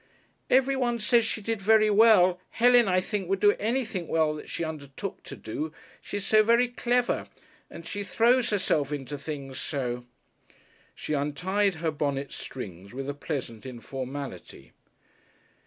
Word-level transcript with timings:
"Everyone 0.49 0.97
says 0.97 1.25
she 1.25 1.41
did 1.41 1.61
very 1.61 1.91
well. 1.91 2.39
Helen, 2.49 2.87
I 2.87 2.99
think, 3.01 3.29
would 3.29 3.39
do 3.39 3.51
anything 3.59 4.07
well 4.07 4.33
that 4.33 4.49
she 4.49 4.63
undertook 4.63 5.21
to 5.25 5.35
do. 5.35 5.71
She's 6.01 6.25
so 6.25 6.41
very 6.41 6.69
clever. 6.69 7.27
And 7.69 7.85
she 7.85 8.03
throws 8.03 8.49
herself 8.49 8.91
into 8.91 9.15
things 9.15 9.59
so." 9.59 10.07
She 10.95 11.13
untied 11.13 11.75
her 11.75 11.91
bonnet 11.91 12.31
strings 12.33 12.95
with 12.95 13.07
a 13.11 13.13
pleasant 13.13 13.63
informality. 13.63 14.71